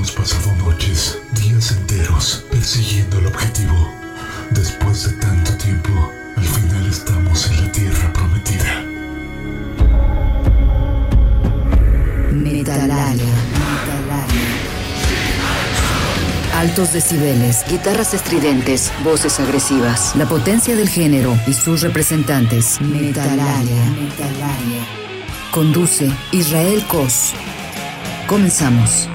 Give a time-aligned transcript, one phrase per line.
[0.00, 3.92] Hemos pasado noches, días enteros, persiguiendo el objetivo.
[4.48, 8.82] Después de tanto tiempo, al final estamos en la tierra prometida.
[12.32, 13.26] Metalaria.
[16.56, 22.80] Altos decibeles, guitarras estridentes, voces agresivas, la potencia del género y sus representantes.
[22.80, 23.84] Metalaria.
[25.50, 27.34] Conduce Israel Cos.
[28.26, 29.10] Comenzamos.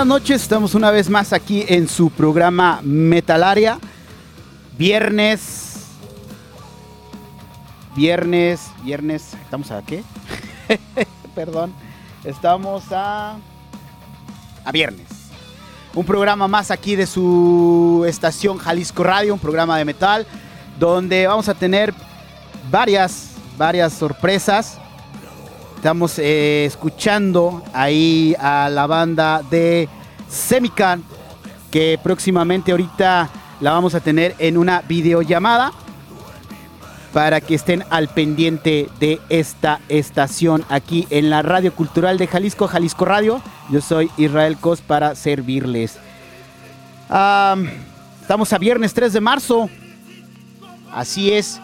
[0.00, 0.40] Buenas noches.
[0.40, 3.78] Estamos una vez más aquí en su programa Metalaria.
[4.78, 5.88] Viernes.
[7.94, 8.70] Viernes.
[8.82, 9.34] Viernes.
[9.34, 10.02] ¿Estamos a qué?
[11.34, 11.74] Perdón.
[12.24, 13.36] Estamos a.
[14.64, 15.06] A viernes.
[15.92, 20.26] Un programa más aquí de su estación Jalisco Radio, un programa de metal,
[20.78, 21.92] donde vamos a tener
[22.70, 24.78] varias, varias sorpresas.
[25.80, 29.88] Estamos eh, escuchando ahí a la banda de
[30.28, 31.02] Semican,
[31.70, 33.30] que próximamente ahorita
[33.62, 35.72] la vamos a tener en una videollamada
[37.14, 42.68] para que estén al pendiente de esta estación aquí en la Radio Cultural de Jalisco,
[42.68, 43.40] Jalisco Radio.
[43.70, 45.96] Yo soy Israel Cos para servirles.
[47.08, 47.70] Am,
[48.20, 49.70] estamos a viernes 3 de marzo.
[50.92, 51.58] Así es.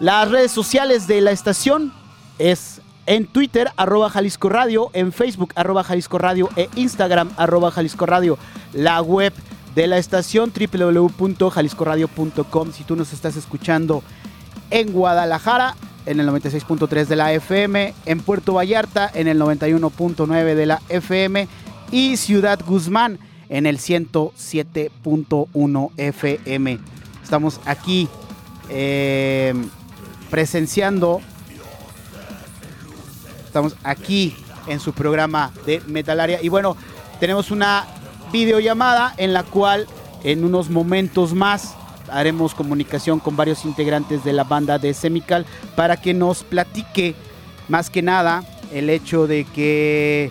[0.00, 1.92] Las redes sociales de la estación
[2.40, 8.04] es en Twitter, arroba Jalisco Radio, en Facebook, arroba Jalisco Radio, e Instagram, arroba Jalisco
[8.04, 8.36] Radio.
[8.74, 9.32] La web
[9.74, 12.72] de la estación, www.jaliscoradio.com.
[12.72, 14.02] Si tú nos estás escuchando
[14.70, 15.74] en Guadalajara,
[16.04, 21.48] en el 96.3 de la FM, en Puerto Vallarta, en el 91.9 de la FM,
[21.90, 23.18] y Ciudad Guzmán,
[23.48, 26.78] en el 107.1 FM.
[27.22, 28.06] Estamos aquí
[28.68, 29.54] eh,
[30.28, 31.22] presenciando
[33.58, 34.36] Estamos aquí
[34.68, 36.40] en su programa de Metalaria.
[36.40, 36.76] Y bueno,
[37.18, 37.86] tenemos una
[38.30, 39.88] videollamada en la cual
[40.22, 41.74] en unos momentos más
[42.08, 47.16] haremos comunicación con varios integrantes de la banda de Semical para que nos platique
[47.66, 50.30] más que nada el hecho de que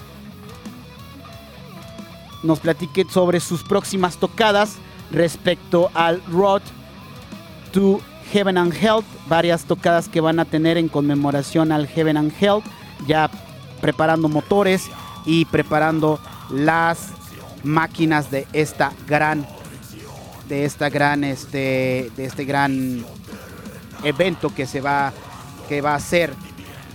[2.43, 4.77] nos platique sobre sus próximas tocadas
[5.11, 6.61] respecto al Road
[7.73, 7.99] to
[8.31, 12.63] Heaven and Health, varias tocadas que van a tener en conmemoración al Heaven and Health
[13.05, 13.29] ya
[13.81, 14.85] preparando motores
[15.25, 16.19] y preparando
[16.49, 17.09] las
[17.63, 19.45] máquinas de esta gran
[20.47, 23.05] de esta gran este de este gran
[24.03, 25.11] evento que se va
[25.67, 26.33] que va a hacer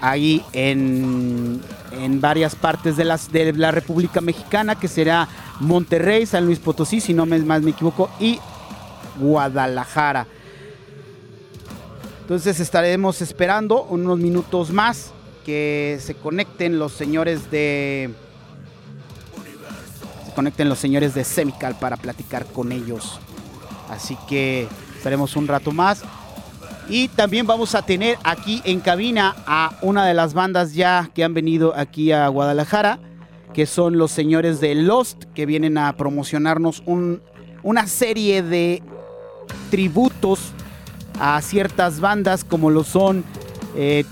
[0.02, 1.60] ahí en,
[1.92, 5.28] en varias partes de, las, de la República Mexicana, que será
[5.60, 8.40] Monterrey, San Luis Potosí, si no me, más me equivoco, y
[9.18, 10.26] Guadalajara.
[12.22, 15.12] Entonces estaremos esperando unos minutos más
[15.44, 18.10] que se conecten los señores de
[20.26, 23.18] se conecten los señores de Semical para platicar con ellos.
[23.90, 24.66] Así que
[24.96, 26.02] estaremos un rato más.
[26.88, 31.22] Y también vamos a tener aquí en cabina a una de las bandas ya que
[31.22, 32.98] han venido aquí a Guadalajara,
[33.54, 37.22] que son los señores de Lost, que vienen a promocionarnos un-
[37.62, 38.82] una serie de
[39.70, 40.40] tributos
[41.20, 43.24] a ciertas bandas como lo son
[43.76, 44.04] eh,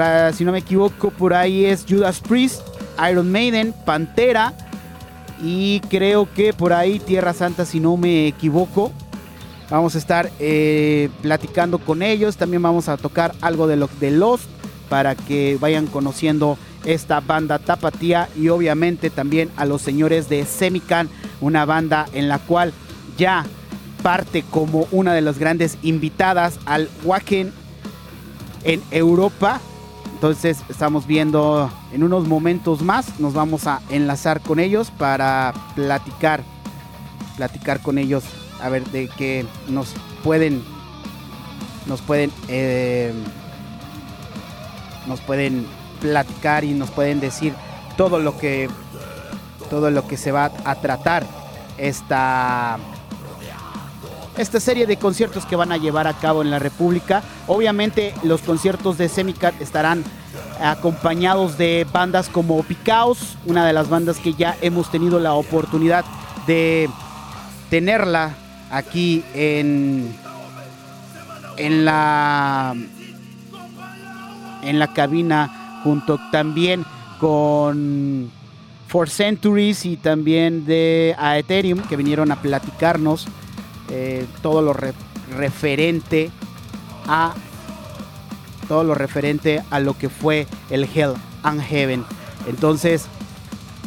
[0.00, 2.60] ahí, si no me equivoco, por ahí es Judas Priest,
[3.10, 4.52] Iron Maiden, Pantera
[5.42, 8.92] y creo que por ahí Tierra Santa, si no me equivoco.
[9.70, 12.36] Vamos a estar eh, platicando con ellos.
[12.36, 14.44] También vamos a tocar algo de, lo, de Lost
[14.88, 21.08] para que vayan conociendo esta banda tapatía y obviamente también a los señores de Semican,
[21.40, 22.72] una banda en la cual
[23.16, 23.44] ya
[24.02, 27.52] parte como una de las grandes invitadas al Wacken
[28.64, 29.60] en Europa.
[30.20, 36.42] Entonces estamos viendo en unos momentos más, nos vamos a enlazar con ellos para platicar,
[37.38, 38.24] platicar con ellos,
[38.60, 40.62] a ver de qué nos pueden,
[41.86, 43.14] nos pueden, eh,
[45.06, 45.66] nos pueden
[46.02, 47.54] platicar y nos pueden decir
[47.96, 48.68] todo lo que,
[49.70, 51.24] todo lo que se va a tratar
[51.78, 52.78] esta
[54.40, 57.22] esta serie de conciertos que van a llevar a cabo en la República.
[57.46, 60.04] Obviamente los conciertos de Semicat estarán
[60.60, 66.04] acompañados de bandas como Picaos, una de las bandas que ya hemos tenido la oportunidad
[66.46, 66.88] de
[67.70, 68.34] tenerla
[68.70, 70.14] aquí en,
[71.56, 72.74] en la
[74.62, 76.84] en la cabina junto también
[77.18, 78.30] con
[78.88, 83.26] For Centuries y también de a Ethereum que vinieron a platicarnos
[83.90, 84.74] eh, todo lo
[85.36, 86.30] referente
[87.06, 87.34] a
[88.68, 92.04] todo lo referente a lo que fue el Hell and Heaven.
[92.46, 93.06] Entonces,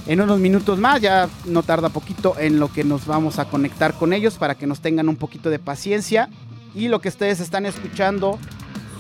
[0.06, 3.94] en unos minutos más, ya no tarda poquito en lo que nos vamos a conectar
[3.94, 6.30] con ellos para que nos tengan un poquito de paciencia.
[6.76, 8.38] Y lo que ustedes están escuchando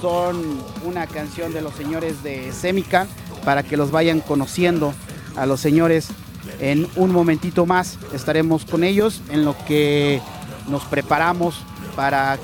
[0.01, 0.41] son
[0.85, 3.09] una canción de los señores de Semican
[3.44, 4.94] para que los vayan conociendo
[5.35, 6.07] a los señores.
[6.61, 10.21] En un momentito más estaremos con ellos en lo que
[10.68, 11.56] nos preparamos
[11.95, 12.38] para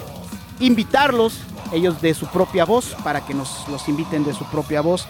[0.60, 1.39] invitarlos
[1.71, 5.06] ellos de su propia voz, para que nos los inviten de su propia voz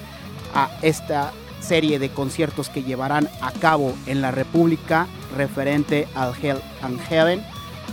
[0.54, 6.62] a esta serie de conciertos que llevarán a cabo en la República referente al Hell
[6.82, 7.46] and Heaven.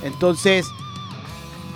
[0.03, 0.67] Entonces,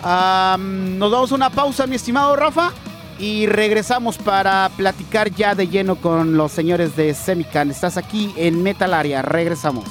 [0.02, 2.72] nos damos una pausa, mi estimado Rafa,
[3.18, 7.70] y regresamos para platicar ya de lleno con los señores de Semican.
[7.70, 9.84] Estás aquí en Metal Area, regresamos.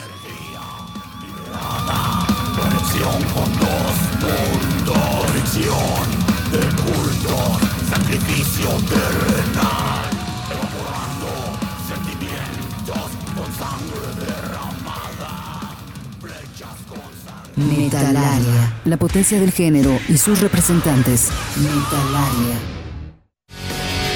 [7.90, 10.10] Sacrificio terrenal,
[11.88, 15.32] sentimientos con sangre derramada,
[17.56, 21.30] Metalaria, la potencia del género y sus representantes.
[21.58, 22.58] Metalaria.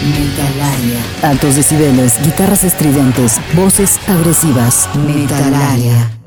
[0.04, 1.00] Metalaria.
[1.22, 4.90] Altos decibeles, guitarras estridentes, voces agresivas.
[4.96, 6.23] Metalaria.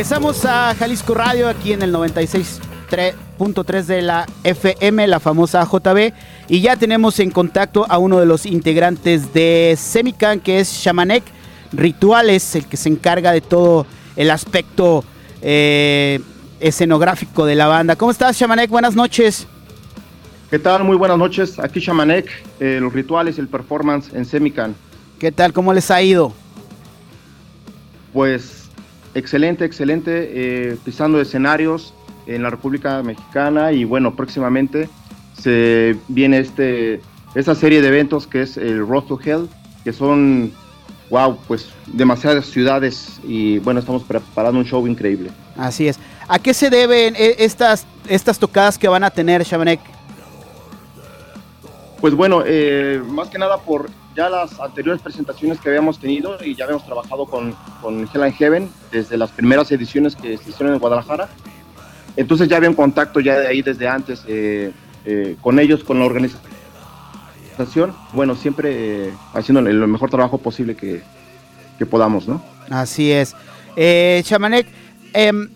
[0.00, 6.14] Regresamos a Jalisco Radio aquí en el 96.3 de la FM, la famosa JB.
[6.48, 11.22] Y ya tenemos en contacto a uno de los integrantes de Semican, que es Shamanek
[11.74, 13.84] Rituales, el que se encarga de todo
[14.16, 15.04] el aspecto
[15.42, 16.18] eh,
[16.60, 17.94] escenográfico de la banda.
[17.94, 18.70] ¿Cómo estás, Shamanek?
[18.70, 19.46] Buenas noches.
[20.48, 20.82] ¿Qué tal?
[20.82, 21.58] Muy buenas noches.
[21.58, 22.26] Aquí Shamanek,
[22.58, 24.74] eh, los rituales, el performance en Semican.
[25.18, 25.52] ¿Qué tal?
[25.52, 26.32] ¿Cómo les ha ido?
[28.14, 28.59] Pues
[29.14, 31.94] excelente, excelente, eh, pisando escenarios
[32.26, 34.88] en la República Mexicana y bueno, próximamente
[35.38, 37.00] se viene este,
[37.34, 39.48] esta serie de eventos que es el Road to Hell,
[39.84, 40.52] que son,
[41.08, 45.30] wow, pues demasiadas ciudades y bueno, estamos preparando un show increíble.
[45.56, 45.98] Así es.
[46.28, 49.80] ¿A qué se deben eh, estas, estas tocadas que van a tener, Shamanek?
[52.00, 56.54] Pues bueno, eh, más que nada por ya las anteriores presentaciones que habíamos tenido y
[56.54, 60.74] ya habíamos trabajado con, con Hell and Heaven desde las primeras ediciones que se hicieron
[60.74, 61.28] en Guadalajara.
[62.16, 64.72] Entonces ya había un contacto ya de ahí desde antes eh,
[65.04, 67.94] eh, con ellos, con la organización.
[68.12, 71.02] Bueno, siempre eh, haciendo el mejor trabajo posible que,
[71.78, 72.42] que podamos, ¿no?
[72.68, 73.34] Así es.
[73.76, 74.66] Eh, Chamanek,
[75.12, 75.48] em,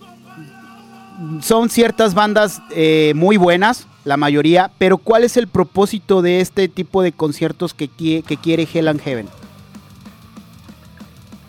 [1.41, 2.61] son ciertas bandas
[3.15, 7.89] muy buenas, la mayoría, pero ¿cuál es el propósito de este tipo de conciertos que,
[7.89, 9.27] que quiere Hell and Heaven?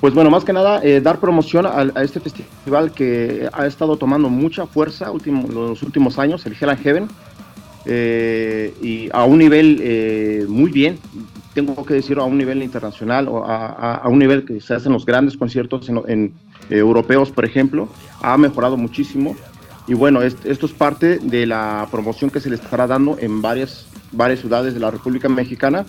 [0.05, 4.29] Pues bueno, más que nada, eh, dar promoción a, este festival que ha estado tomando
[4.29, 7.07] mucha fuerza último, los últimos años, el Hell and Heaven,
[7.85, 10.99] eh, y a un nivel eh, muy bien,
[11.55, 15.07] tengo que decirlo, a un nivel internacional, o a, un nivel que se hacen los
[15.07, 16.33] grandes conciertos en
[16.69, 17.87] europeos, por ejemplo,
[18.21, 19.35] ha mejorado muchísimo.
[19.87, 23.85] Y bueno, esto es parte de la promoción que se le estará dando en varias,
[24.11, 25.85] varias ciudades de la República Mexicana,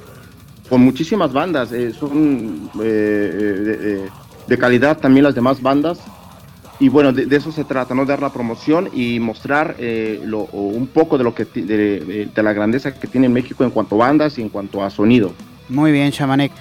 [0.68, 1.72] con muchísimas bandas.
[1.72, 4.08] Eh, son eh, eh,
[4.46, 5.98] de, calidad también las demás bandas.
[6.78, 8.04] Y bueno, de, eso se trata, ¿no?
[8.04, 13.30] Dar la promoción y mostrar un poco de lo que de, la grandeza que tiene
[13.30, 15.32] México en cuanto a bandas y en cuanto a sonido.
[15.70, 16.52] Muy bien, Chamanek.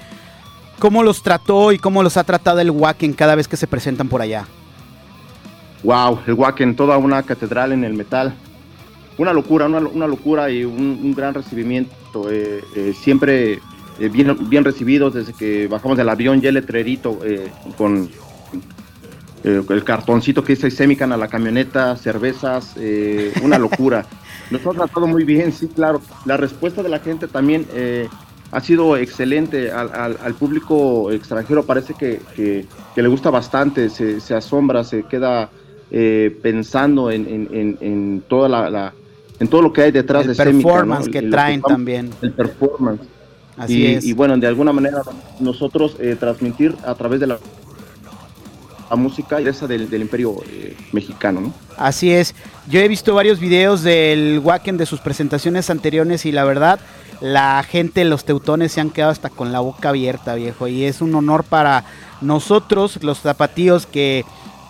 [0.80, 4.08] ¿Cómo los trató y cómo los ha tratado el Wacken cada vez que se presentan
[4.08, 4.46] por allá?
[5.86, 8.34] Wow, el Wacken, toda una catedral en el metal.
[9.18, 12.30] Una locura, una, locura y un, gran recibimiento.
[12.30, 13.60] Eh, eh, siempre
[14.00, 17.20] eh, bien, bien recibidos desde que bajamos del avión, ya el letrerito
[17.78, 18.10] con
[19.44, 22.76] el cartoncito que dice Semican a la camioneta, cervezas,
[23.42, 24.06] una locura.
[24.52, 26.02] Nos ha tratado muy bien, sí, claro.
[26.26, 27.66] La respuesta de la gente también
[28.52, 29.72] ha sido excelente.
[29.72, 32.66] Al, público extranjero parece que,
[32.96, 35.50] le gusta bastante, se, se asombra, se queda
[35.92, 38.94] eh, pensando en, toda la,
[39.40, 42.12] en todo lo que hay detrás el de performance que traen también.
[42.22, 43.02] El performance.
[43.58, 44.06] Así y, es.
[44.06, 45.02] y bueno, de alguna manera
[45.40, 47.40] nosotros eh, transmitir a través de la
[48.90, 51.42] la música y esa del, del imperio eh, mexicano.
[51.42, 51.54] ¿no?
[51.78, 52.36] Así es.
[52.70, 56.80] Yo he visto varios videos del Wacken de sus presentaciones anteriores y la verdad,
[57.22, 60.68] la gente, los teutones se han quedado hasta con la boca abierta, viejo.
[60.68, 61.86] Y es un honor para
[62.22, 64.26] nosotros, los zapatíos, que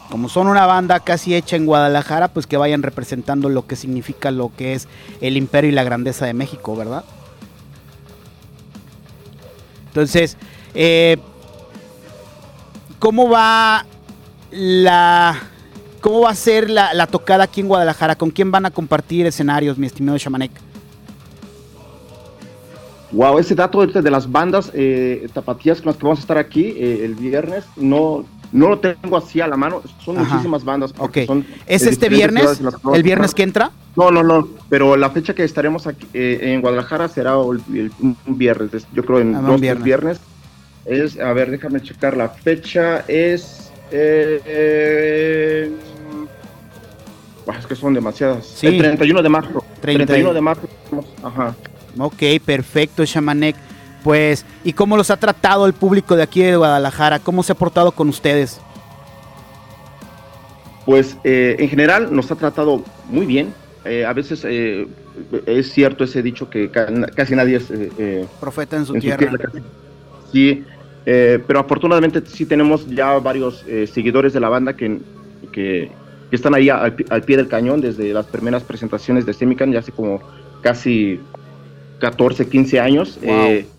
[0.09, 4.31] como son una banda casi hecha en Guadalajara, pues que vayan representando lo que significa
[4.31, 4.87] lo que es
[5.21, 7.03] el imperio y la grandeza de México, ¿verdad?
[9.87, 10.37] Entonces,
[10.73, 11.17] eh,
[12.99, 13.85] ¿cómo va
[14.51, 15.39] la...
[16.01, 18.15] ¿Cómo va a ser la, tocada aquí en Guadalajara?
[18.15, 20.51] ¿Con quién van a compartir escenarios, mi estimado Shamanek?
[23.11, 26.75] Wow, ese dato de las bandas eh, tapatías con las que vamos a estar aquí
[26.77, 28.23] eh, el viernes, no,
[28.55, 29.81] no lo tengo así a la mano.
[30.03, 30.29] Son Ajá.
[30.33, 30.93] muchísimas bandas.
[30.97, 31.27] Okay.
[31.27, 32.61] Son ¿Es este viernes?
[32.93, 33.71] ¿El viernes que entra?
[33.97, 34.47] No, no, no.
[34.69, 38.87] Pero la fecha que estaremos aquí eh, en Guadalajara será el, el, un viernes.
[38.93, 39.83] Yo creo en ah, dos viernes.
[39.83, 40.19] viernes.
[40.85, 43.03] Es, a ver, déjame checar la fecha.
[43.07, 43.71] Es.
[43.91, 45.69] Eh,
[47.59, 48.45] es que son demasiadas.
[48.45, 48.67] Sí.
[48.67, 49.65] El 31 de marzo.
[49.81, 50.05] 30.
[50.05, 50.69] 31 de marzo.
[51.23, 51.55] Ajá.
[51.97, 53.55] Ok, perfecto, Shamanek.
[54.05, 57.17] Pues, ¿y cómo los ha tratado el público de aquí de Guadalajara?
[57.17, 58.61] ¿Cómo se ha portado con ustedes?
[60.85, 63.51] Pues eh, en general nos ha tratado muy bien.
[63.83, 64.85] Eh, a veces eh,
[65.47, 69.31] es cierto ese dicho que casi nadie es eh, profeta en su, en tierra.
[69.31, 69.51] su tierra.
[70.31, 70.63] Sí,
[71.03, 74.99] pero afortunadamente sí tenemos ya varios seguidores de la banda que,
[75.51, 75.89] que,
[76.29, 79.79] que están ahí al, al, pie del cañón desde las primeras presentaciones de Semican, ya
[79.79, 80.21] hace como
[80.61, 81.19] casi
[82.01, 83.19] 14, 15 años.
[83.23, 83.74] Wow.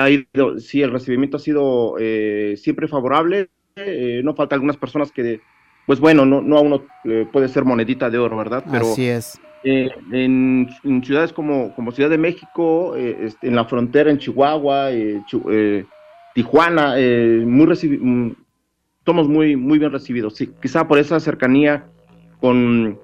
[0.00, 3.50] Ha ido, sí, el recibimiento ha sido eh, siempre favorable.
[3.76, 5.40] Eh, no falta algunas personas que,
[5.86, 8.64] pues bueno, no, no a uno eh, puede ser monedita de oro, ¿verdad?
[8.70, 9.40] Pero, Así es.
[9.64, 14.90] En, en, ciudades como, como Ciudad de México, este, en la frontera, en Chihuahua,
[16.34, 16.94] Tijuana,
[17.44, 18.36] muy recibi mm,
[19.08, 20.36] somos muy, muy bien recibidos.
[20.36, 21.86] Sí, quizá por esa cercanía
[22.40, 22.98] con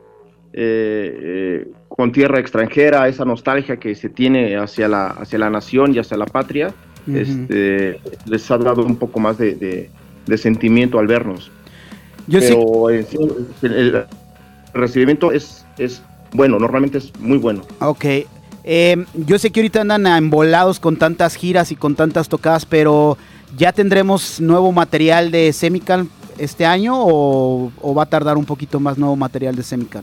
[0.53, 1.67] eh,
[1.97, 6.17] con tierra extranjera, esa nostalgia que se tiene hacia la, hacia la nación y hacia
[6.17, 6.75] la patria,
[7.07, 7.21] uh -huh.
[7.21, 9.91] este, les ha dado un poco más de, de,
[10.27, 11.53] de sentimiento al vernos.
[12.27, 13.17] Yo Pero sí.
[13.63, 14.05] el, el,
[14.73, 17.63] recibimiento es, es bueno, normalmente es muy bueno.
[17.79, 18.05] Ok.
[18.65, 23.17] Eh, yo sé que ahorita andan embolados con tantas giras y con tantas tocadas, pero
[23.57, 26.09] ¿ya tendremos nuevo material de Semical
[26.39, 30.03] este año o, o va a tardar un poquito más nuevo material de Semical?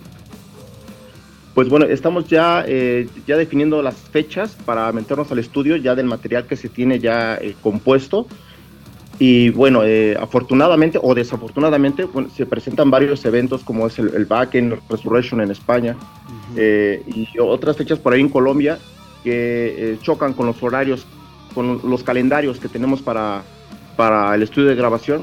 [1.53, 6.05] Pues bueno, estamos ya, eh, ya definiendo las fechas para meternos al estudio ya del
[6.05, 8.25] material que se tiene ya eh, compuesto.
[9.19, 14.25] Y bueno, eh, afortunadamente o desafortunadamente bueno, se presentan varios eventos como es el, el
[14.25, 17.03] Back in Resurrection en España uh -huh.
[17.05, 18.79] y otras fechas por ahí en Colombia
[19.23, 21.05] que chocan con los horarios,
[21.53, 23.43] con los calendarios que tenemos para,
[23.95, 25.21] para el estudio de grabación.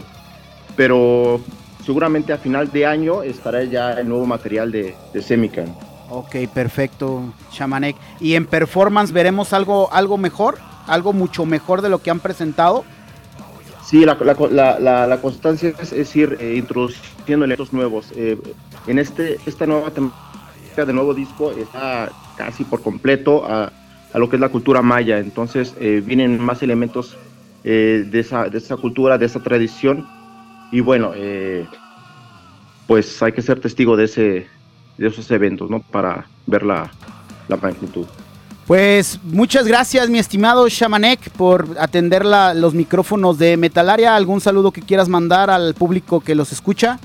[0.76, 1.40] Pero
[1.84, 5.87] seguramente a final de año estará ya el nuevo material de, de Semican.
[6.10, 7.96] Ok, perfecto, Shamanek.
[8.18, 10.58] ¿Y en performance veremos algo, algo mejor?
[10.86, 12.84] ¿Algo mucho mejor de lo que han presentado?
[13.84, 18.12] Sí, la, constancia es, ir eh, introduciendo elementos nuevos.
[18.16, 18.38] Eh,
[18.86, 23.70] en este, esta nueva temática de nuevo disco está casi por completo a,
[24.14, 25.18] lo que es la cultura maya.
[25.18, 27.16] Entonces eh, vienen más elementos
[27.64, 30.06] eh, de, esa, de esa cultura, de esa tradición.
[30.72, 31.12] Y bueno,
[32.86, 34.46] pues hay que ser testigo de ese,
[34.98, 35.80] de esos eventos, ¿no?
[35.80, 36.90] Para ver la,
[37.48, 38.06] la magnitud.
[38.66, 44.14] Pues muchas gracias, mi estimado Shamanek, por atender la, los micrófonos de Metalaria.
[44.14, 47.00] ¿Algún saludo que quieras mandar al público que los escucha?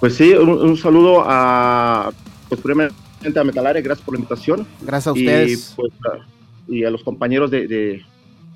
[0.00, 2.10] Pues sí, un, un saludo a,
[2.50, 4.66] pues primeramente a Metalaria, gracias por la invitación.
[4.82, 5.70] Gracias a ustedes.
[5.70, 6.26] Y, pues, a,
[6.68, 8.04] y a los compañeros de, de,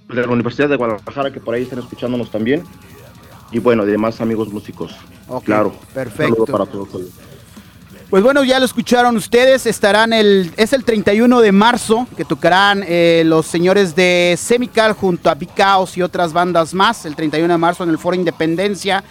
[0.09, 2.65] de, la Universidad de Guadalajara que por ahí están escuchándonos también.
[3.51, 4.95] Y bueno, de demás amigos músicos.
[5.27, 5.75] Okay, claro.
[5.95, 6.43] Perfecto.
[6.43, 6.89] Un saludo para todos.
[8.15, 12.85] Pues bueno, ya lo escucharon ustedes, estarán el, es el 31 de marzo que tocarán
[12.87, 17.59] eh, los señores de Semical junto a Bicaos y otras bandas más, el 31 de
[17.59, 19.03] marzo en el Foro Independencia,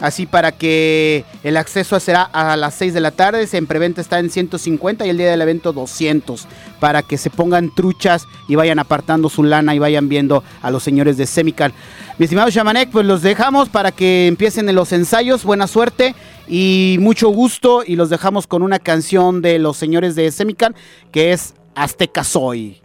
[0.00, 4.18] así para que el acceso será a las 6 de la tarde, en preventa está
[4.18, 6.46] en 150 y el día del evento 200,
[6.80, 10.82] para que se pongan truchas y vayan apartando su lana y vayan viendo a los
[10.82, 11.72] señores de Semical.
[12.18, 16.14] Mi estimado Shamanek, pues los dejamos para que empiecen los ensayos, buena suerte
[16.48, 20.74] y mucho gusto y los dejamos con una canción de los señores de Semican
[21.12, 22.80] que es Azteca Soy.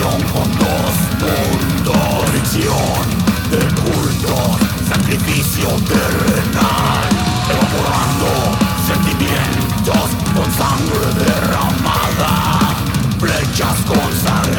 [0.00, 3.04] Con dos mundos Fricción
[3.50, 4.34] de culto
[4.88, 7.04] Sacrificio terrenal
[7.50, 8.30] Evaporando
[8.86, 12.40] sentimientos Con sangre derramada
[13.18, 14.49] flechas con sangre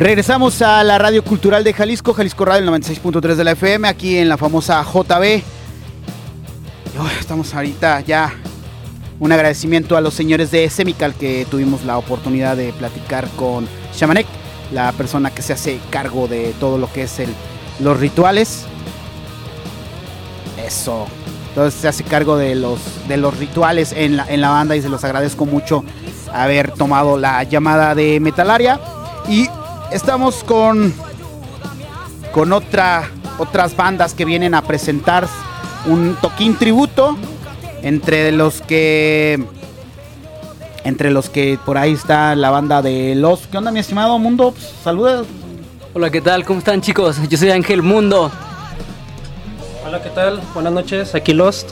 [0.00, 4.16] Regresamos a la Radio Cultural de Jalisco, Jalisco Radio, el 96.3 de la FM, aquí
[4.16, 5.42] en la famosa JB.
[7.20, 8.32] estamos ahorita ya.
[9.18, 14.26] Un agradecimiento a los señores de Semical que tuvimos la oportunidad de platicar con Shamanek,
[14.72, 17.28] la persona que se hace cargo de todo lo que es el,
[17.78, 18.64] los rituales.
[20.66, 21.08] Eso.
[21.50, 24.80] Entonces se hace cargo de los, de los rituales en la, en la banda y
[24.80, 25.84] se los agradezco mucho
[26.32, 28.80] haber tomado la llamada de Metalaria.
[29.28, 29.46] Y
[29.90, 30.94] estamos con,
[32.32, 35.28] con otra, otras bandas que vienen a presentar
[35.86, 37.16] un toquín tributo
[37.82, 39.42] entre los que
[40.84, 43.46] entre los que por ahí está la banda de Los.
[43.46, 44.52] ¿Qué onda, mi estimado Mundo?
[44.52, 45.26] Pues, saludos.
[45.92, 46.44] Hola, ¿qué tal?
[46.44, 47.16] ¿Cómo están, chicos?
[47.28, 48.30] Yo soy Ángel Mundo.
[49.84, 50.40] Hola, ¿qué tal?
[50.54, 51.70] Buenas noches, aquí Lost.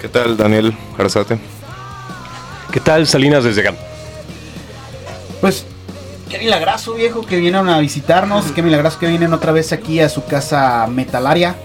[0.00, 1.38] ¿Qué tal, Daniel Arzate?
[2.72, 3.76] ¿Qué tal, Salinas desde GAM?
[5.40, 5.64] Pues
[6.30, 8.52] Qué milagroso, viejo, que vienen a visitarnos.
[8.52, 11.56] Qué milagroso que vienen otra vez aquí a su casa metalaria.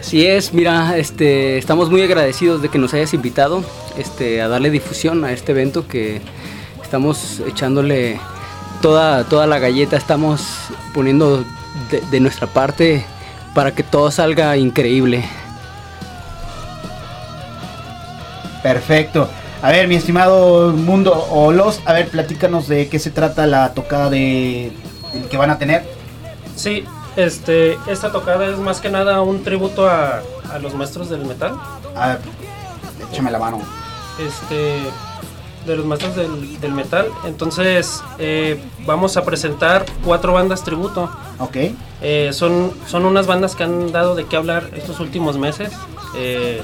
[0.00, 3.62] Así es, mira, este, estamos muy agradecidos de que nos hayas invitado
[3.98, 6.22] este, a darle difusión a este evento que
[6.82, 8.18] estamos echándole
[8.80, 10.46] toda, toda la galleta, estamos
[10.94, 11.44] poniendo
[11.90, 13.04] de, de nuestra parte
[13.54, 15.28] para que todo salga increíble.
[18.62, 19.28] Perfecto.
[19.60, 23.74] A ver, mi estimado Mundo o Los, a ver, platícanos de qué se trata la
[23.74, 24.72] tocada de,
[25.30, 25.84] que van a tener.
[26.54, 26.84] Sí,
[27.16, 30.22] este, esta tocada es más que nada un tributo a,
[30.62, 31.58] los maestros del metal.
[31.96, 32.18] A ver,
[33.10, 33.60] échame la mano.
[34.20, 34.80] Este,
[35.66, 37.08] de los maestros del, metal.
[37.24, 41.10] Entonces, eh, vamos a presentar cuatro bandas tributo.
[41.40, 41.56] Ok.
[42.00, 45.72] Eh, son, son unas bandas que han dado de qué hablar estos últimos meses.
[46.16, 46.62] Eh,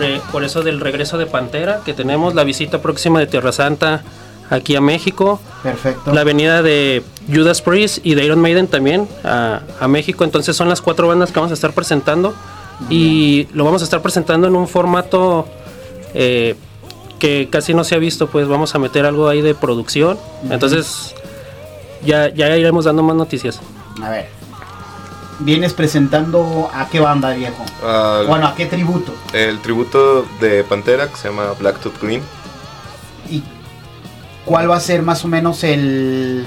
[0.00, 4.02] eh, por, eso del regreso de Pantera, que tenemos la visita próxima de Tierra Santa
[4.50, 5.40] aquí a México.
[5.62, 6.12] Perfecto.
[6.12, 10.24] La venida de Judas Priest y de Iron Maiden también a, México.
[10.24, 12.34] Entonces son las cuatro bandas que vamos a estar presentando.
[12.88, 15.48] Y lo vamos a estar presentando en un formato
[16.14, 16.54] eh,
[17.18, 18.28] que casi no se ha visto.
[18.28, 20.18] Pues vamos a meter algo ahí de producción.
[20.50, 21.14] Entonces
[22.04, 23.60] ya, ya iremos dando más noticias.
[24.02, 24.37] A ver
[25.40, 27.64] vienes presentando a qué banda, viejo?
[28.26, 29.14] bueno, ¿a qué tributo?
[29.32, 32.22] El tributo de Pantera que se llama Black Tooth Green.
[33.30, 33.42] ¿Y
[34.44, 36.44] cuál va a ser más o menos el.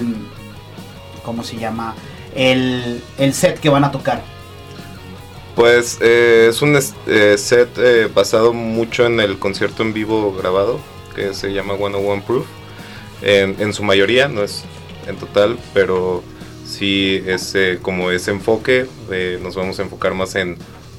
[1.24, 1.96] ¿Cómo se llama?
[2.36, 3.02] El,
[3.34, 4.22] set que van a tocar.
[5.56, 6.78] Pues eh, es un
[7.08, 10.80] eh, set eh, basado mucho en el concierto en vivo grabado
[11.14, 12.46] que se llama 101 Proof.
[13.22, 14.64] en, en su mayoría, no es
[15.08, 16.24] en total, pero
[16.82, 20.58] sí es eh, como ese enfoque, eh, nos vamos a enfocar más en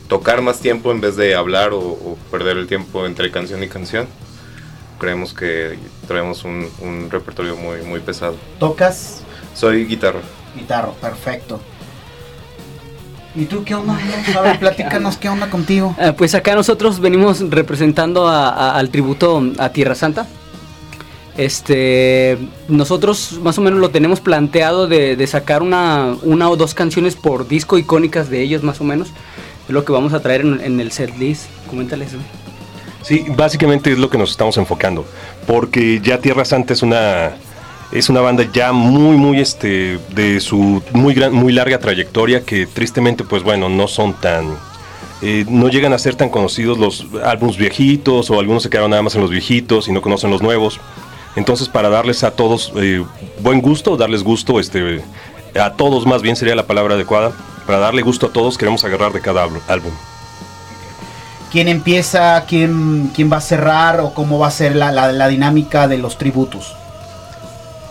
[0.08, 3.68] tocar más tiempo en vez de hablar o, o perder el tiempo entre canción y
[3.68, 4.06] canción.
[5.00, 8.36] Creemos que traemos un, un repertorio muy, muy pesado.
[8.60, 9.22] ¿Tocas
[9.56, 10.20] Soy guitarra.
[10.56, 10.92] guitarra?
[11.00, 11.60] Perfecto.
[13.34, 13.98] ¿Y tú qué onda?
[14.36, 15.96] A ver, platícanos qué onda contigo.
[15.98, 20.28] Ah, pues acá nosotros venimos representando a- a- al tributo a Tierra Santa.
[21.36, 22.36] Este,
[22.68, 27.48] nosotros más o menos lo tenemos planteado de, sacar una, una o dos canciones por
[27.48, 29.08] disco icónicas de ellos más o menos.
[29.66, 31.46] Es lo que vamos a traer en, en el set list.
[31.68, 32.10] Coméntales.
[33.02, 35.04] Sí, básicamente es lo que nos estamos enfocando,
[35.46, 37.32] porque ya Tierra Santa es una
[37.90, 42.66] es una banda ya muy muy este de su muy gran muy larga trayectoria que
[42.66, 44.56] tristemente pues bueno no son tan
[45.20, 49.02] eh, no llegan a ser tan conocidos los álbumes viejitos o algunos se quedaron nada
[49.02, 50.80] más en los viejitos y no conocen los nuevos.
[51.36, 53.04] Entonces para darles a todos eh,
[53.40, 55.02] buen gusto, darles gusto, este,
[55.60, 57.32] a todos más bien sería la palabra adecuada,
[57.66, 59.92] para darle gusto a todos queremos agarrar de cada álbum-.
[61.50, 62.44] ¿Quién empieza?
[62.46, 64.00] ¿Quién, quién va a cerrar?
[64.00, 66.74] ¿O cómo va a ser la, la- la dinámica de los tributos?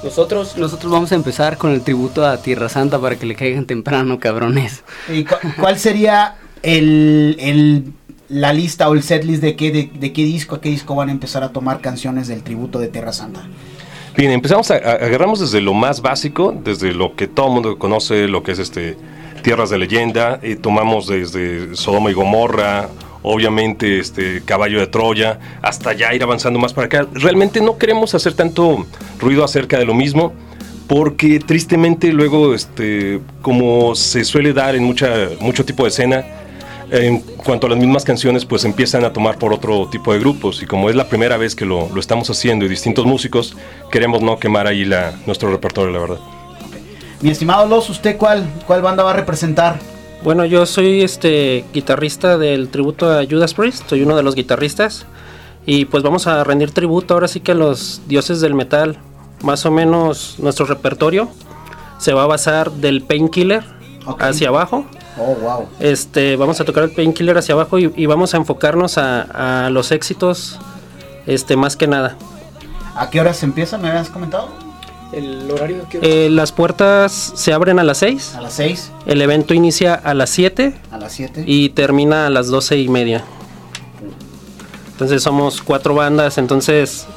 [0.04, 3.66] Nosotros, nosotros vamos a empezar con el tributo a Tierra Santa para que le caigan
[3.66, 4.84] temprano, cabrones.
[5.08, 7.94] ¿Y cu- ¿Cuál sería el, el-
[8.32, 11.12] la lista o el setlist de qué, de, qué disco a qué disco van a
[11.12, 13.42] empezar a tomar canciones del tributo de Tierra Santa?
[14.16, 17.78] Bien, empezamos a, a- agarramos desde lo más básico, desde lo que todo el mundo
[17.78, 18.98] conoce, lo que es este
[19.44, 22.90] Tierras de Leyenda, y tomamos desde Sodoma y Gomorra,
[23.24, 27.08] obviamente este Caballo de Troya, hasta ya ir avanzando más para acá.
[27.14, 28.86] Realmente no queremos hacer tanto
[29.20, 30.34] ruido acerca de lo mismo,
[30.88, 36.26] porque tristemente luego, este, como se suele dar en mucha, mucho tipo de escena,
[36.92, 40.62] en cuanto a las mismas canciones, pues empiezan a tomar por otro tipo de grupos.
[40.62, 43.56] Y como es la primera vez que lo, lo estamos haciendo y distintos músicos,
[43.90, 46.20] queremos no quemar ahí la, nuestro repertorio, la verdad.
[47.22, 49.80] Mi estimado Los, ¿usted cuál, cuál banda va a representar?
[50.24, 55.06] Bueno, yo soy este guitarrista del tributo a Judas Priest, soy uno de los guitarristas
[55.66, 58.98] y pues vamos a rendir tributo ahora sí que a los dioses del metal.
[59.42, 61.30] Más o menos nuestro repertorio
[62.00, 63.64] se va a basar del Painkiller
[64.20, 64.86] hacia abajo.
[65.18, 65.68] Oh, wow.
[65.80, 69.70] Este, vamos a tocar el Painkiller hacia abajo y, y vamos a enfocarnos a, a
[69.70, 70.58] los éxitos,
[71.28, 72.16] este, más que nada.
[72.96, 73.78] ¿A qué horas empieza?
[73.78, 74.50] ¿Me habías comentado?
[75.12, 75.86] El horario.
[76.02, 80.14] Eh, las puertas se abren a las 6, A las 6, el evento inicia a
[80.14, 81.44] las 7 a las 7.
[81.46, 83.24] y termina a las 12 y media.
[84.94, 87.08] Entonces somos cuatro bandas, entonces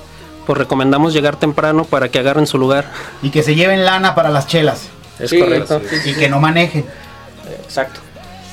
[0.46, 2.90] pues recomendamos llegar temprano para que agarren su lugar.
[3.22, 4.88] Y que se lleven lana para las chelas.
[5.18, 5.80] Es Sí, correcto.
[5.88, 6.84] sí, Y que no manejen.
[7.62, 8.00] Exacto.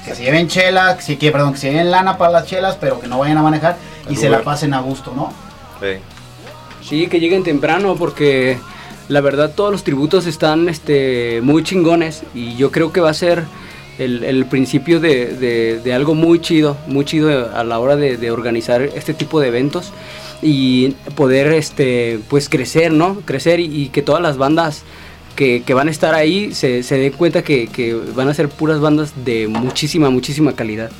[0.05, 2.99] Que se lleven chela, que, que, perdón, que se lleven lana para las chelas, pero
[2.99, 3.77] que no vayan a manejar
[4.09, 5.31] y se la pasen a gusto, ¿no?
[5.79, 5.99] Sí.
[6.87, 8.57] Sí, que lleguen temprano porque
[9.07, 13.13] la verdad todos los tributos están este, muy chingones y yo creo que va a
[13.13, 13.43] ser
[13.99, 18.17] el, el principio de, de- de algo muy chido, muy chido a la hora de,
[18.17, 19.91] de organizar este tipo de eventos
[20.41, 23.21] y poder este, pues crecer, ¿no?
[23.25, 24.81] Crecer y, y que todas las bandas
[25.35, 28.49] que, que van a estar ahí se, se den cuenta que, que van a ser
[28.49, 30.91] puras bandas de muchísima, muchísima calidad.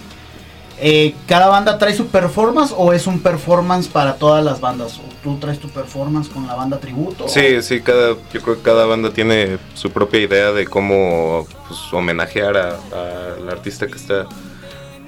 [0.84, 4.98] Eh, ¿Cada banda trae su performance o es un performance para todas las bandas?
[4.98, 7.28] ¿O tú traes tu performance con la banda tributo?
[7.28, 11.80] Sí, sí, cada, yo creo que cada banda tiene su propia idea de cómo pues,
[11.94, 14.26] homenajear a- a- al artista que está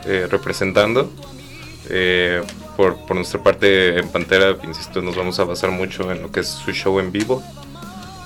[0.06, 1.10] eh, representando.
[1.90, 2.44] Eh,
[2.78, 6.42] por, por nuestra parte en Pantera, insisto, nos vamos a basar mucho en lo que
[6.42, 7.42] es su show en vivo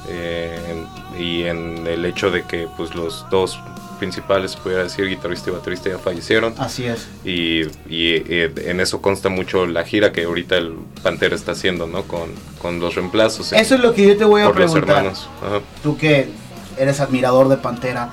[0.07, 0.85] eh,
[1.19, 3.59] y en el hecho de que pues los dos
[3.99, 6.53] principales, pudiera decir, guitarrista y baterista ya fallecieron.
[6.59, 7.07] Así es.
[7.25, 11.87] Y, y, eh, en eso consta mucho la gira que ahorita el Pantera está haciendo,
[11.87, 12.03] ¿no?
[12.03, 12.29] Con,
[12.61, 13.51] con los reemplazos.
[13.53, 14.97] en- Eso es lo que yo te voy a por los preguntar.
[14.97, 15.27] hermanos.
[15.43, 15.61] Ajá.
[15.81, 16.29] Tú que
[16.77, 18.11] eres admirador de Pantera.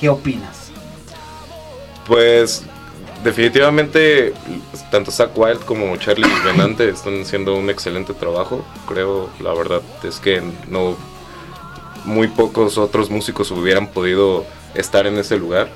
[0.00, 0.70] ¿qué opinas?
[2.06, 2.62] Pues
[3.24, 4.32] definitivamente
[4.90, 8.64] tanto Zach Wild como Charlie Benante están haciendo un excelente trabajo.
[8.86, 10.96] Creo, la verdad es que no
[12.04, 15.68] muy pocos otros músicos hubieran podido estar en ese lugar.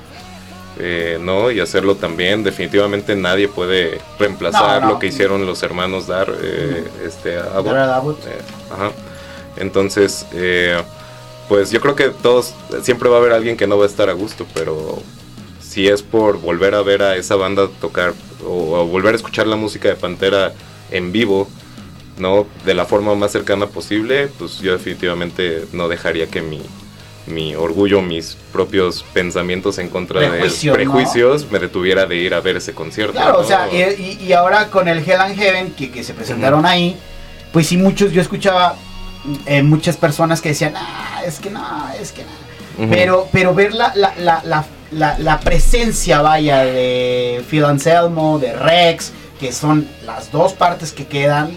[0.79, 1.51] eh, ¿no?
[1.51, 4.93] Y hacerlo también, definitivamente nadie puede reemplazar No, no.
[4.95, 7.75] lo que hicieron los hermanos Dar, eh, este, Abbott.
[7.77, 8.19] Abbott.
[8.27, 8.39] Eh,
[8.73, 8.91] ajá.
[9.57, 10.81] Entonces, eh,
[11.49, 14.09] pues yo creo que todos, siempre va a haber alguien que no va a estar
[14.09, 15.03] a gusto, pero
[15.71, 18.13] si es por volver a ver a esa banda tocar
[18.45, 20.53] o, o volver a escuchar la música de Pantera
[20.91, 21.49] en vivo,
[22.19, 22.45] ¿no?
[22.65, 26.61] De la forma más cercana posible, pues yo definitivamente no dejaría que mi,
[27.29, 30.73] mi orgullo, mis propios pensamientos en contra de ¿no?
[30.73, 33.13] prejuicios me detuviera de ir a ver ese concierto.
[33.13, 33.39] Claro, ¿no?
[33.39, 36.97] o sea, y, y- ahora con el Hell and Heaven que, que se presentaron ahí,
[37.53, 38.75] pues sí, muchos yo escuchaba
[39.47, 41.63] eh, muchas personas que decían, ah, es que no,
[42.01, 42.89] es que no.
[42.89, 48.53] Pero, pero ver la, la, la, la, la- la presencia, vaya, de Phil Anselmo, de
[48.55, 51.51] Rex, que son las dos partes que quedan,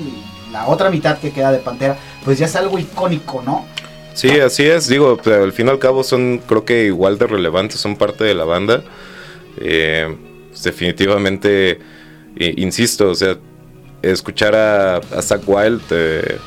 [0.51, 3.65] la otra mitad que queda de Pantera, pues ya es algo icónico, ¿no?
[4.13, 4.87] Sí, así es.
[4.87, 8.23] Digo, pero al fin y al cabo son, creo que igual de relevantes, son parte
[8.23, 8.83] de la banda.
[9.57, 10.15] Eh,
[10.49, 11.79] pues, definitivamente,
[12.37, 13.37] insisto, o sea,
[14.03, 16.37] escuchar a, a Zack Wild eh,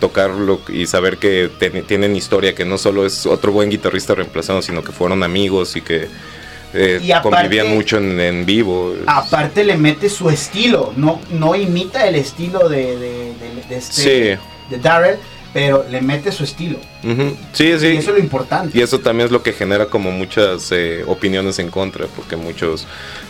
[0.00, 4.60] tocarlo y saber que ten- tienen historia, que no solo es otro buen guitarrista reemplazado,
[4.62, 6.08] sino que fueron amigos y que
[6.76, 8.94] eh, Y aparte- convivían mucho en, en vivo.
[9.06, 14.38] Aparte le mete su estilo, no, no imita el estilo de, de, de- de este,
[14.70, 14.76] Sí.
[14.82, 15.16] Darrell,
[15.54, 16.78] pero le mete su estilo.
[17.52, 17.86] Sí, sí.
[17.86, 18.76] Y eso es lo importante.
[18.76, 22.88] Y eso también es lo que genera como muchas eh, opiniones en contra, porque muchos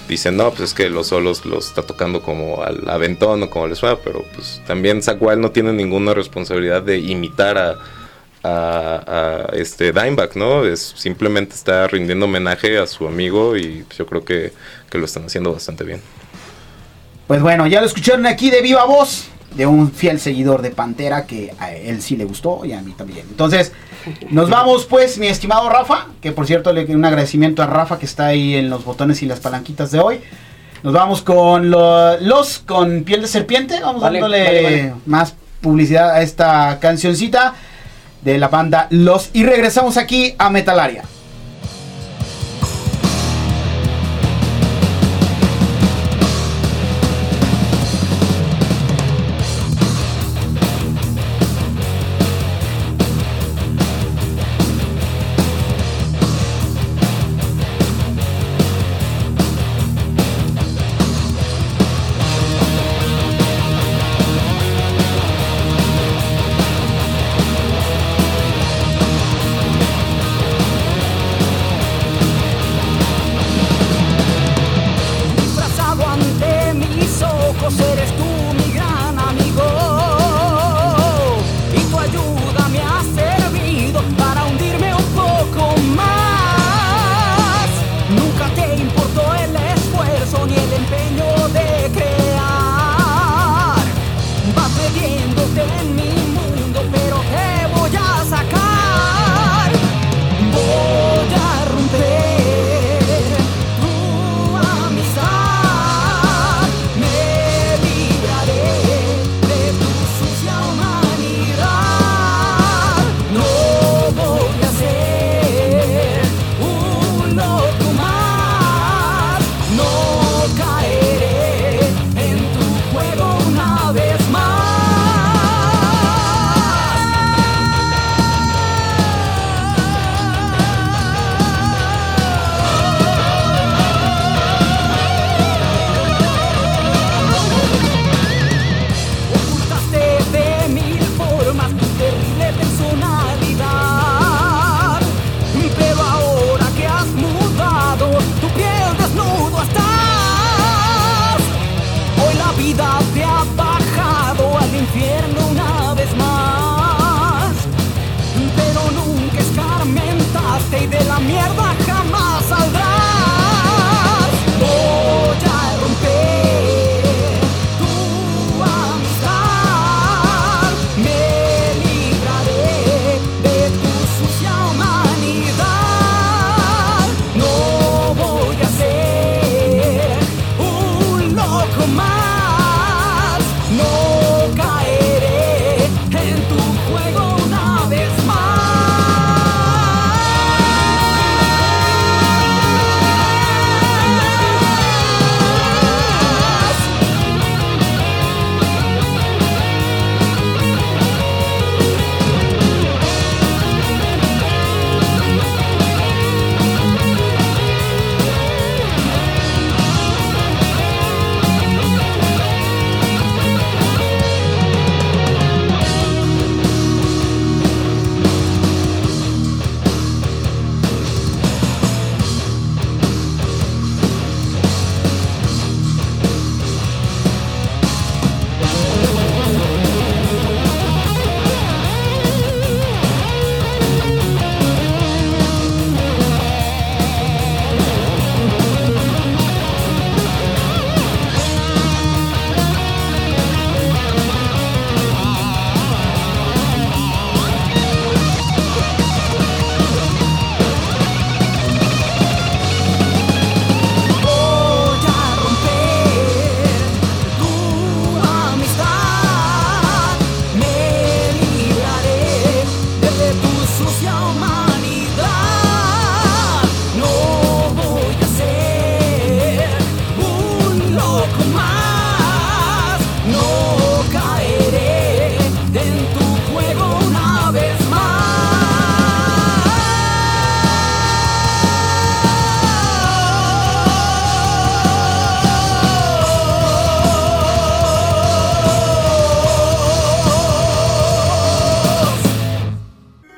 [0.09, 3.67] dicen, no, pues es que los solos los está tocando como al aventón o como
[3.67, 7.77] les va, pero pues también Wild no tiene ninguna responsabilidad de imitar a,
[8.43, 10.65] a, a, este Dimebag, ¿no?
[10.65, 14.51] Es, simplemente está rindiendo homenaje a su amigo y pues, yo creo que,
[14.89, 16.01] que lo están haciendo bastante bien.
[17.27, 21.27] Pues bueno, ya lo escucharon aquí de viva voz de un fiel seguidor de Pantera
[21.27, 23.27] que a él sí le gustó y a mí también.
[23.31, 23.73] Entonces,
[24.31, 28.07] nos vamos pues, mi estimado Rafa, que por cierto le un agradecimiento a Rafa que
[28.07, 30.21] está ahí en los botones y las palanquitas de hoy.
[30.83, 34.95] Nos vamos con lo- los con piel de serpiente, vamos Vale, dándole vale, vale.
[35.07, 37.55] más publicidad a esta cancioncita
[38.23, 41.05] de la banda Los y regresamos aquí a Metalaria.
[90.87, 91.34] campaign.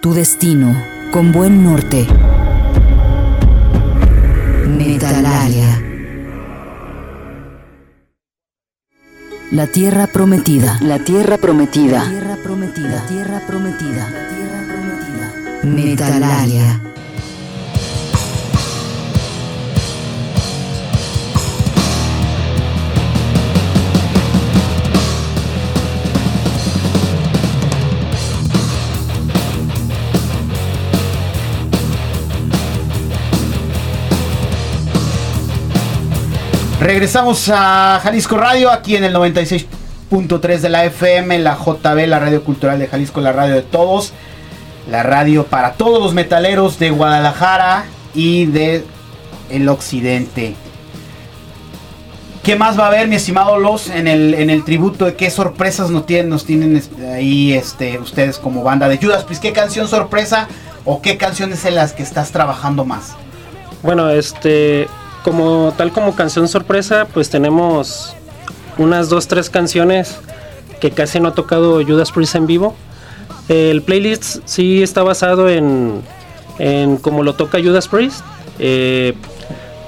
[0.06, 0.72] tu destino
[1.10, 2.06] con buen norte.
[4.68, 5.85] Metalaria.
[9.56, 10.78] La tierra prometida.
[10.82, 12.04] La tierra prometida.
[12.04, 12.88] La tierra prometida.
[12.90, 14.10] La tierra prometida.
[14.10, 15.62] La tierra prometida.
[15.62, 16.85] Metalalia.
[36.86, 42.44] Regresamos a Jalisco Radio, aquí en el 96.3 de la FM, la JB, la Radio
[42.44, 44.12] Cultural de Jalisco, la radio de todos,
[44.88, 48.84] la radio para todos los metaleros de Guadalajara y de
[49.50, 50.54] el occidente.
[52.44, 55.06] ¿Qué más va a haber, mi estimado Los, en el, en el tributo?
[55.06, 59.24] ¿De qué sorpresas nos tienen, nos tienen este, ahí este, ustedes como banda de Judas?
[59.24, 60.46] Pues, ¿qué canción sorpresa
[60.84, 63.16] o qué canciones en las que estás trabajando más?
[63.82, 64.86] Bueno, este,
[65.26, 68.14] como tal como canción sorpresa, pues tenemos
[68.78, 70.18] unas dos, tres canciones
[70.80, 72.76] que casi no ha tocado Judas Priest en vivo.
[73.48, 76.00] El playlist sí está basado en,
[76.60, 78.20] en cómo lo toca Judas Priest.
[78.60, 79.14] eh,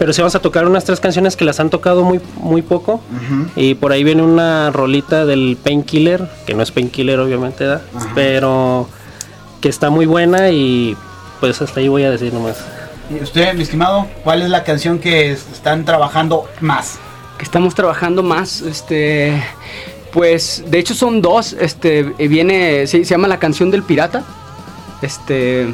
[0.01, 3.01] pero sí vamos a tocar unas tres canciones que las han tocado muy, muy poco.
[3.55, 7.83] Y por ahí viene una rolita del Painkiller, que no es Painkiller obviamente, ¿verdad?
[8.15, 8.89] pero
[9.61, 10.97] que está muy buena y
[11.39, 12.57] pues hasta ahí voy a decir nomás.
[13.11, 16.99] ¿Y usted, mi estimado, cuál es la canción que es- están trabajando más?
[17.39, 19.41] que estamos trabajando más, este,
[20.13, 24.25] pues, de hecho son dos, este, eh, viene, se, se llama La canción del pirata,
[25.03, 25.69] este,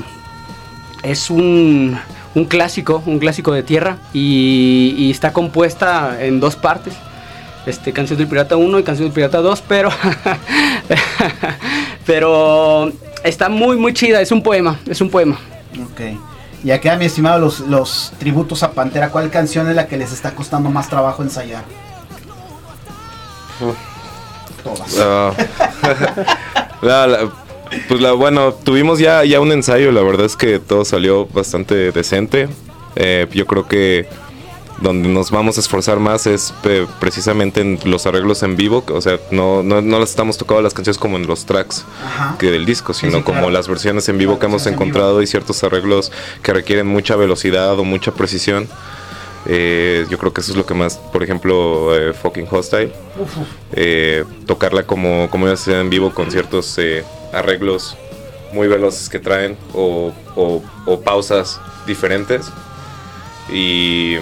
[1.02, 1.98] es un,
[2.34, 6.92] un clásico, un clásico de tierra, y, y está compuesta en dos partes,
[7.64, 9.88] este, Canción del Pirata 1 y Canción del Pirata 2, pero,
[12.06, 12.92] pero
[13.24, 15.38] está muy, muy chida, es un poema, es un poema.
[15.82, 16.00] Ok.
[16.64, 20.12] Y acá, mi estimado, los, los tributos a Pantera, ¿cuál canción es la que les
[20.12, 21.62] está costando más trabajo ensayar?
[24.62, 24.98] Todas.
[24.98, 25.32] Ah,
[27.88, 31.92] pues la, bueno, tuvimos ya, ya un ensayo, la verdad es que todo salió bastante
[31.92, 32.48] decente.
[32.96, 34.08] Eh, yo creo que
[34.80, 39.00] donde nos vamos a esforzar más es eh, precisamente en los arreglos en vivo, o
[39.00, 42.36] sea, no, no, no las estamos tocando las canciones como en los tracks Ajá.
[42.38, 43.52] que del disco, sino sí, como claro.
[43.52, 46.10] las versiones en vivo Las que hemos versiones en encontrado y ciertos arreglos
[46.42, 48.68] que requieren mucha velocidad o mucha precisión.
[49.46, 52.90] Eh, yo creo que eso es lo que más, por ejemplo, eh, Fucking Hostile
[53.72, 57.96] eh, tocarla como, como ya sea en vivo con ciertos eh, arreglos
[58.54, 62.46] muy veloces que traen o, o- o pausas diferentes.
[63.52, 64.16] Y,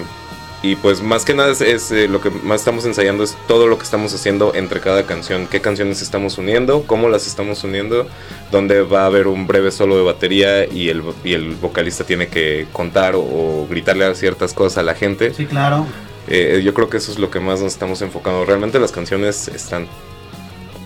[0.63, 3.67] y pues más que nada es, es, eh, lo que más estamos ensayando es todo
[3.67, 8.07] lo que estamos haciendo entre cada canción, qué canciones estamos uniendo, cómo las estamos uniendo,
[8.51, 12.29] donde va a haber un breve solo de batería y el, y el vocalista tiene
[12.29, 15.33] que contar o, o gritarle a ciertas cosas a la gente.
[15.35, 15.85] Sí, claro.
[16.27, 18.45] Eh, yo creo que eso es lo que más nos estamos enfocando.
[18.45, 19.87] Realmente las canciones están.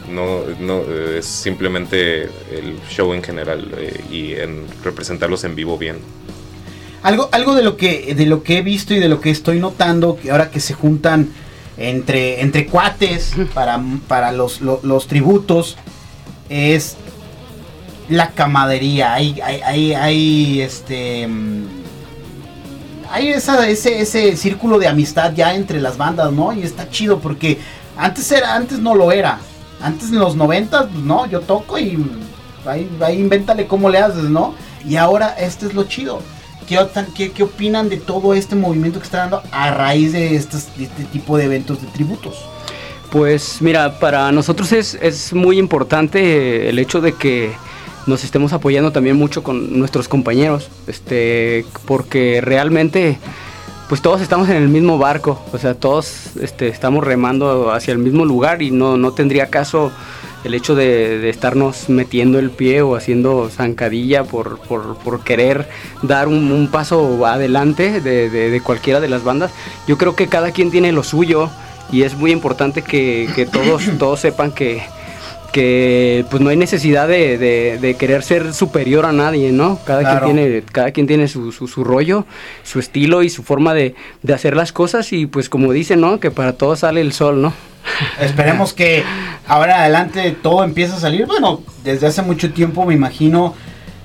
[0.09, 5.77] No, no eh, es simplemente el show en general eh, y en representarlos en vivo
[5.77, 5.97] bien.
[7.03, 9.59] Algo, algo de lo que de lo que he visto y de lo que estoy
[9.59, 11.29] notando que ahora que se juntan
[11.77, 15.77] entre, entre cuates para, para los, lo- los tributos
[16.49, 16.97] es
[18.09, 19.13] la camadería.
[19.13, 21.65] Hay, hay, hay, hay, este mm,
[23.11, 26.51] hay esa, ese, ese círculo de amistad ya entre las bandas, ¿no?
[26.51, 27.57] Y está chido porque
[27.95, 29.39] antes era, antes no lo era.
[29.79, 32.03] Antes en los 90, pues no, yo toco y
[32.65, 34.55] ahí, ahí invéntale cómo le haces, ¿no?
[34.85, 36.21] Y ahora este es lo chido.
[36.67, 41.05] ¿Qué, opinan de todo este movimiento que está dando a raíz de, estos, de este
[41.05, 42.35] tipo de eventos de tributos?
[43.09, 47.53] Pues mira, para nosotros es, muy importante el hecho de que
[48.05, 53.17] nos estemos apoyando también mucho con nuestros compañeros, este, porque realmente
[53.87, 57.99] pues todos estamos en el mismo barco, o sea, todos este, estamos remando hacia el
[57.99, 59.93] mismo lugar y no, no tendría caso
[60.43, 65.67] el hecho de, de estarnos metiendo el pie o haciendo zancadilla por, por, por querer
[66.03, 69.51] dar un, un paso adelante de, de- de cualquiera de las bandas.
[69.87, 71.49] Yo creo que cada quien tiene lo suyo
[71.91, 74.83] y es muy importante que, que todos, todos sepan que,
[75.51, 79.79] que pues no hay necesidad de, de- de querer ser superior a nadie, ¿no?
[79.85, 80.25] Cada Claro.
[80.25, 82.25] quien tiene, cada quien tiene su, su, su rollo,
[82.63, 86.19] su estilo y su forma de, de hacer las cosas y pues como dicen, ¿no?
[86.19, 87.53] Que para todos sale el sol, ¿no?
[88.19, 89.03] Esperemos que
[89.47, 91.25] ahora en adelante todo empiece a salir.
[91.25, 93.53] Bueno, desde hace mucho tiempo me imagino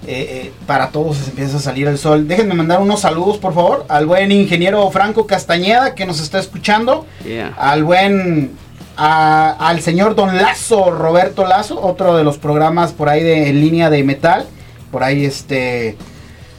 [0.06, 2.26] eh, eh, para todos empieza a salir el sol.
[2.26, 7.06] Déjenme mandar unos saludos, por favor, al buen ingeniero Franco Castañeda que nos está escuchando.
[7.24, 7.52] Yeah.
[7.56, 8.50] al buen
[8.96, 13.60] a- al señor Don Lazo, Roberto Lazo, otro de los programas por ahí de en
[13.60, 14.46] línea de metal,
[14.90, 15.96] por ahí este...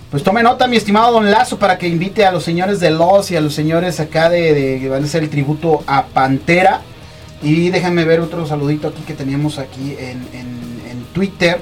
[0.10, 3.32] Pues tome nota, mi estimado Don Lazo, para que invite a los señores de Los
[3.32, 6.82] y a los señores acá de, de que van a hacer el tributo a Pantera.
[7.44, 10.64] Y déjenme ver otro saludito aquí que teníamos aquí en, en-
[11.14, 11.62] Twitter.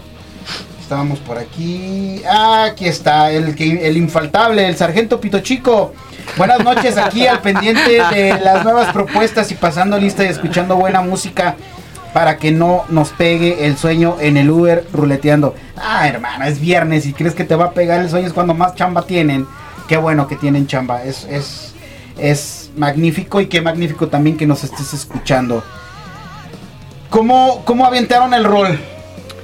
[0.82, 2.22] Estábamos por aquí.
[2.26, 5.94] Ah, aquí está, el, el infaltable, el sargento Pito Chico.
[6.38, 11.02] Buenas noches aquí al pendiente de las nuevas propuestas y pasando lista y escuchando buena
[11.02, 11.56] música
[12.14, 15.54] para que no nos pegue el sueño en el Uber ruleteando.
[15.76, 18.54] Ah, hermana, es viernes y crees que te va a pegar el sueño es cuando
[18.54, 19.46] más chamba tienen.
[19.90, 21.04] Qué bueno que tienen chamba.
[21.04, 25.64] Es, es magnífico y qué magnífico también que nos estés escuchando.
[27.10, 28.80] ¿Cómo, cómo aventaron el rol?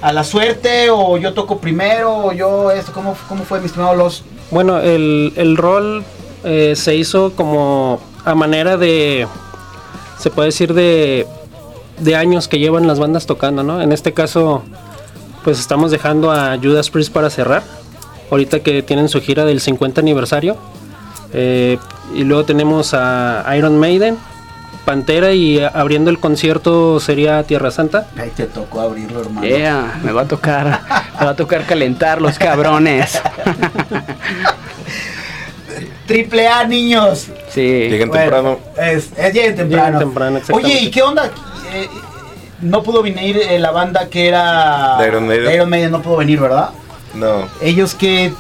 [0.02, 2.92] ¿A la suerte o yo toco primero o yo esto?
[2.94, 4.24] ¿Cómo, cómo fue, mi estimado Los?
[4.52, 6.06] Bueno, el, el rol
[6.44, 9.28] eh, se hizo como a manera de,
[10.18, 11.28] se puede decir, de,
[12.00, 13.82] de años que llevan las bandas tocando, ¿no?
[13.82, 14.64] En este caso,
[15.44, 17.64] pues estamos dejando a Judas Priest para cerrar,
[18.30, 20.58] ahorita que tienen su gira del 50 aniversario.
[21.34, 21.78] Eh,
[22.14, 24.18] y luego tenemos a Iron Maiden,
[24.86, 28.08] Pantera y abriendo el concierto sería Tierra Santa.
[28.18, 29.46] Ahí te tocó abrirlo, hermano.
[29.46, 30.82] Yeah, me va a tocar,
[31.20, 33.22] me va a tocar calentar los cabrones.
[36.08, 37.28] Triple A, niños.
[37.50, 37.62] Sí.
[37.90, 38.60] Lleguen Bueno, temprano.
[38.78, 39.86] Es, es lleguen temprano.
[39.86, 40.40] Lleguen temprano.
[40.54, 41.26] Oye, ¿y qué onda?
[41.74, 41.90] Eh,
[42.62, 44.98] no pudo venir eh, la banda que era...
[45.00, 45.46] De Iron Maiden.
[45.46, 46.70] de Iron Maiden no pudo venir, ¿verdad?
[47.14, 47.48] No.
[47.62, 48.34] Ellos que...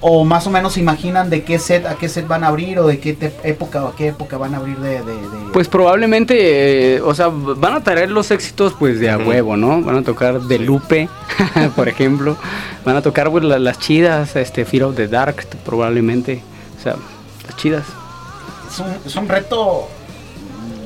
[0.00, 2.78] o más o menos se imaginan de qué set, a qué set van a abrir
[2.78, 5.02] o de qué te- época o a qué época van a abrir de...
[5.02, 9.16] de- de- Pues probablemente, eh, o sea, van a traer los éxitos pues de a
[9.18, 9.80] huevo, ¿no?
[9.82, 11.08] Van a tocar de Lupe,
[11.76, 12.36] por ejemplo.
[12.84, 16.42] Van a tocar pues, la- las chidas, este Fear of the Dark probablemente.
[16.78, 16.96] O sea,
[17.46, 17.84] las chidas.
[18.70, 19.88] es, un, es un reto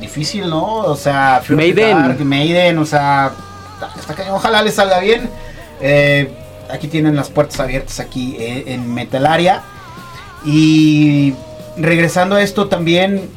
[0.00, 0.64] difícil, ¿no?
[0.76, 1.82] O sea, Fear of the.
[1.82, 3.32] Dark, Maiden, o sea,
[3.74, 4.34] está- está cañón.
[4.36, 5.28] ojalá les salga bien.
[5.80, 6.32] Eh,
[6.72, 9.62] aquí tienen las puertas abiertas aquí eh, en Metalaria.
[10.44, 11.34] Y
[11.76, 13.28] regresando a esto también,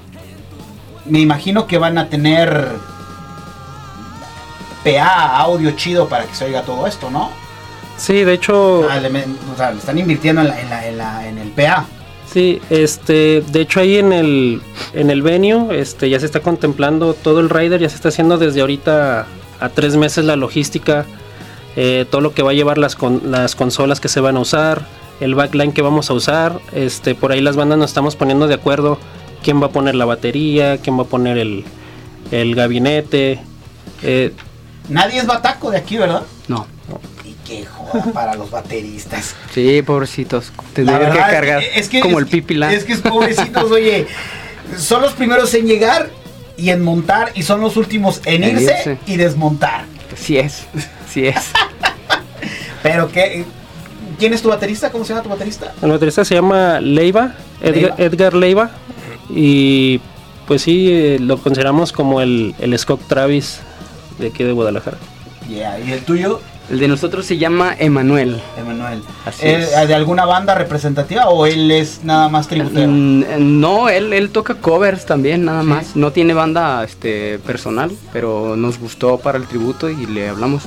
[1.05, 2.69] me imagino que van a tener
[4.83, 7.29] PA, audio chido para que se oiga todo esto, ¿no?
[7.97, 8.87] Sí, de hecho...
[8.89, 11.49] Ah, le, o sea, le están invirtiendo en, la- en la- en la- en el
[11.51, 11.85] PA.
[12.31, 14.61] Sí, este, de hecho ahí en el,
[14.93, 18.37] en el venue, este, ya se está contemplando todo el rider, ya se está haciendo
[18.37, 19.27] desde ahorita
[19.59, 21.05] a tres meses la logística,
[21.75, 24.39] eh, todo lo que va a llevar las, con- las consolas que se van a
[24.41, 24.85] usar,
[25.19, 28.55] el backline que vamos a usar, este, por ahí las bandas nos estamos poniendo de
[28.55, 28.99] acuerdo
[29.43, 31.63] quién va a poner la batería, quién va a poner el,
[32.31, 33.39] el gabinete,
[34.01, 34.31] eh,
[34.89, 36.23] Nadie es bataco de aquí, ¿verdad?
[36.49, 36.67] No.
[37.23, 39.33] Y qué joda para los bateristas.
[39.53, 40.51] Sí, pobrecitos.
[40.73, 42.73] Tendrían que cargar es que- como es el pipila.
[42.73, 44.07] Es que es pobrecitos, oye.
[44.77, 46.09] Son los primeros en llegar
[46.57, 48.97] y en montar y son los últimos en En irse, irse.
[49.07, 49.85] y desmontar.
[50.15, 50.65] Sí es,
[51.09, 51.51] sí es.
[52.83, 53.45] Pero que
[54.19, 54.91] ¿quién es tu baterista?
[54.91, 55.73] ¿Cómo se llama tu baterista?
[55.81, 57.95] el baterista se llama Leiva, Edgar Leiva.
[57.97, 58.71] Edgar Leiva,
[59.29, 59.99] y
[60.47, 63.61] pues sí, eh, lo consideramos como el, el Scott Travis
[64.19, 64.97] de aquí de Guadalajara.
[65.47, 66.41] Yeah, ¿y el tuyo?
[66.73, 68.41] El de nosotros se llama Emanuel.
[68.57, 69.03] Emanuel.
[69.27, 69.87] Así ¿Él, es.
[69.87, 72.87] ¿De alguna banda representativa o él es nada más tributero?
[72.89, 75.95] Mm, No, él, él toca covers también, nada más.
[75.95, 80.63] No tiene banda este, personal, pero nos gustó para el tributo y le hablamos.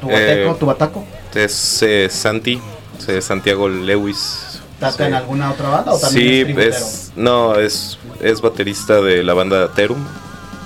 [0.00, 0.50] ¿Tu bateco?
[0.50, 1.04] Eh, ¿Tu bataco?
[1.32, 2.60] Es eh, Santi,
[3.06, 4.60] es Santiago Lewis.
[4.74, 9.22] ¿Estás en alguna otra banda o también Sí, es es, no, es, es baterista de
[9.22, 10.04] la banda Terum.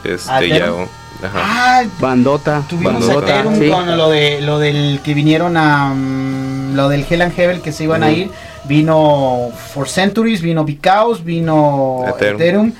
[0.02, 0.86] Este, Ah, ya, Terum.
[1.24, 1.38] Ajá.
[1.42, 2.62] Ah, Bandota.
[2.68, 3.68] Tuvimos Bandota, a Terum sí.
[3.68, 7.72] con lo de lo del que vinieron a mm, lo del Hell and Heaven que
[7.72, 8.30] se iban a ir.
[8.64, 12.36] Vino For Centuries, vino Vicaos, vino Ethereum.
[12.40, 12.72] Ethereum.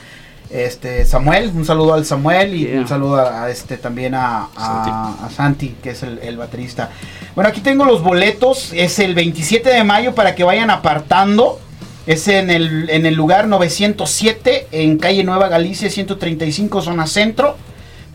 [0.51, 2.81] Este Samuel, un saludo al Samuel y Yeah.
[2.81, 6.91] un saludo a, a este también a, a- a Santi, que es el, el baterista.
[7.37, 8.73] Bueno, aquí tengo los boletos.
[8.75, 11.61] Es el 27 de mayo para que vayan apartando.
[12.07, 17.57] Es en el, en el lugar 907 en calle Nueva Galicia 135 zona centro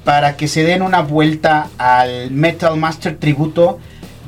[0.06, 3.80] para que se den una vuelta al Metal Master tributo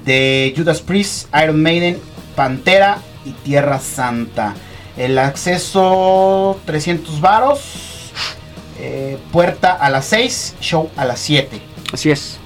[0.03, 1.97] de Judas Priest, Iron Maiden,
[2.35, 4.55] Pantera y Tierra Santa.
[4.97, 8.11] El acceso 300 varos,
[8.79, 11.61] eh, puerta a las 6, show a las 7.
[11.93, 12.37] Así es.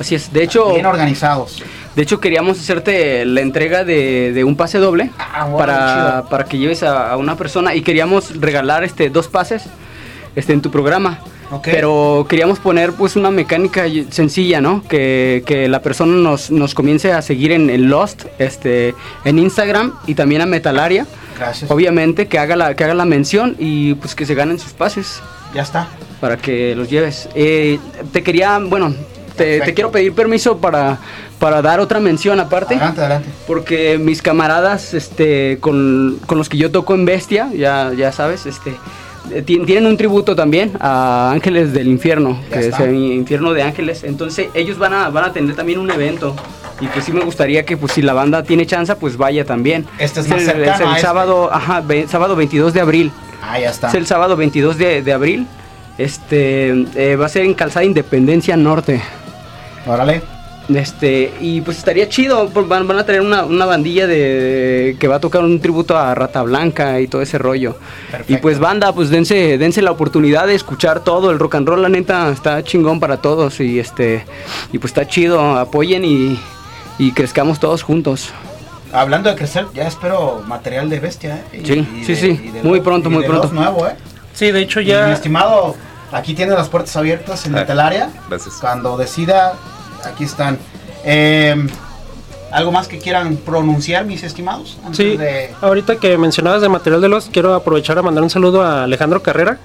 [0.00, 0.32] Así es.
[0.32, 1.62] De hecho, Bien organizados.
[1.96, 6.82] de hecho queríamos hacerte la entrega de, de un pase doble Ah, para que lleves
[6.82, 9.64] a, a una persona y queríamos regalar este dos pases
[10.36, 11.18] este en tu programa.
[11.62, 14.82] Pero queríamos poner pues una mecánica sencilla, ¿no?
[14.88, 18.94] Que, que la persona nos, nos comience a seguir en, en Lost, este,
[19.24, 21.06] en Instagram y también a Metalaria.
[21.38, 21.70] Gracias.
[21.70, 25.20] Obviamente que haga la, que haga la mención y pues que se ganen sus pases
[25.54, 25.88] Ya está.
[26.20, 27.28] para que los lleves.
[27.34, 27.78] Eh,
[28.12, 28.92] te quería, bueno,
[29.36, 30.98] te quiero pedir permiso para,
[31.38, 32.74] para dar otra mención aparte.
[32.74, 33.28] Adelante, adelante.
[33.46, 38.46] Porque mis camaradas, este, con, con los que yo toco en Bestia, ya, ya sabes,
[38.46, 38.74] este,
[39.44, 44.04] tienen un tributo también a Ángeles del Infierno, Ya que es el Infierno de Ángeles.
[44.04, 46.34] Entonces ellos van a, van a tener también un evento.
[46.80, 49.84] Y pues sí me gustaría que pues si la banda tiene chance, pues vaya también.
[49.98, 51.02] Este es más el, cercano es el a este.
[51.02, 53.12] sábado, ajá, ve- sábado 22 de abril.
[53.42, 53.88] Ah, ya está.
[53.88, 55.46] Es el sábado 22 de, de abril.
[55.96, 59.00] Este eh, va a ser en Calzada Independencia Norte.
[59.86, 60.22] Órale.
[60.68, 65.08] Este, y pues estaría chido, pues, van, van a traer una, una bandilla de que
[65.08, 67.78] va a tocar un tributo a Rata Blanca y todo ese rollo.
[68.10, 68.32] Perfecto.
[68.34, 71.80] Y pues banda, pues dense, dense la oportunidad de escuchar todo, el rock and roll
[71.80, 74.26] la neta está chingón para todos y este
[74.70, 76.38] y pues está chido, apoyen y,
[76.98, 78.28] y crezcamos todos juntos.
[78.92, 81.60] Hablando de crecer, ya espero material de bestia, ¿eh?
[81.62, 82.40] Y- Sí, y sí, de- sí.
[82.44, 83.48] y de Muy pronto, y muy de pronto.
[83.52, 83.96] nuevo, ¿eh?
[84.34, 85.76] Sí, de hecho Y mi ya estimado,
[86.12, 88.10] aquí tiene las puertas abiertas en Ah, Metalaria.
[88.28, 88.54] gracias.
[88.60, 89.54] Cuando decida,
[90.04, 90.58] aquí están.
[91.04, 91.54] Eh,
[92.50, 94.78] ¿Algo más que quieran pronunciar, mis estimados?
[94.82, 98.30] Antes Sí, de- ahorita que mencionabas de material de los, quiero aprovechar a mandar un
[98.30, 99.58] saludo a Alejandro Carrera,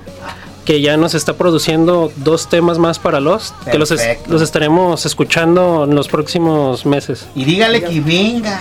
[0.66, 5.06] que ya nos está produciendo dos temas más para los, que los, es- los estaremos
[5.06, 7.26] escuchando en los próximos meses.
[7.36, 8.60] Y dígale que venga.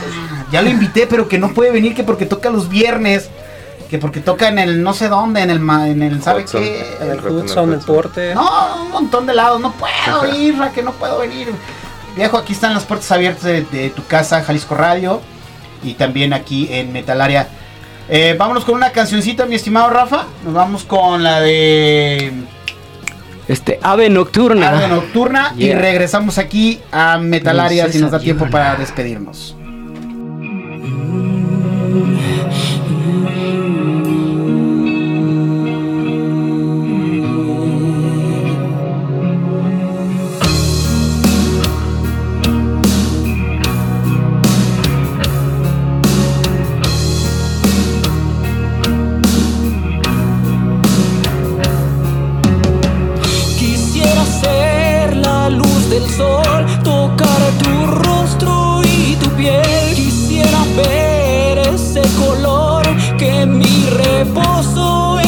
[0.53, 3.29] Ya lo invité, pero que no puede venir que porque toca los viernes.
[3.93, 6.63] Que porque toca en el no sé dónde, en el, ma- en el ¿sabe Hudson.
[6.63, 6.97] qué?
[6.99, 7.95] En el en Hudson, el Hudson.
[7.95, 8.35] Porte.
[8.35, 9.61] No, un montón de lados.
[9.61, 11.49] No puedo ir, Ra, que no puedo venir.
[12.17, 15.21] Viejo, aquí están las puertas abiertas de, de tu casa, Jalisco Radio.
[15.85, 17.49] Y también aquí en Metalaria.
[18.09, 20.25] Eh, vámonos con una cancioncita, mi estimado Rafa.
[20.43, 22.33] Nos vamos con la de
[23.47, 24.71] Este Ave Nocturna.
[24.71, 25.53] Ave Nocturna.
[25.59, 29.55] Y regresamos aquí a Metalaria si nos da tiempo para despedirnos.
[63.53, 65.22] Mi reposo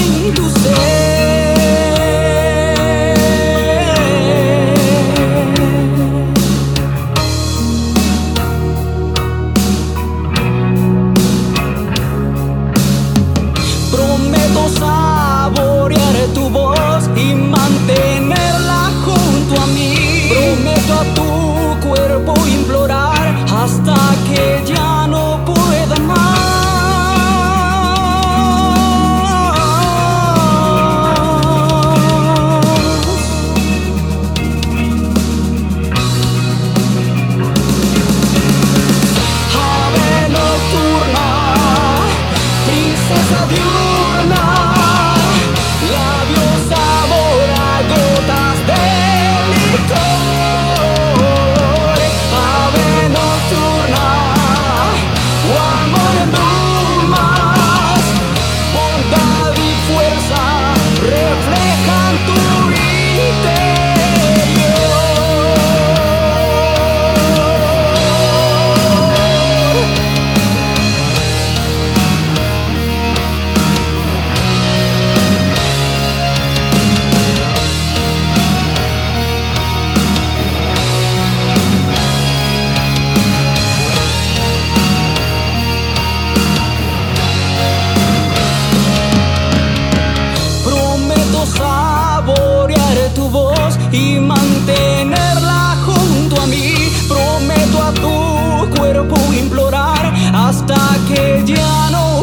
[91.47, 96.75] Saborear tu voz y mantenerla junto a mí.
[97.09, 100.77] Prometo a tu cuerpo implorar hasta
[101.09, 102.14] que ya no